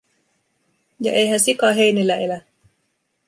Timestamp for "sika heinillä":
1.39-2.15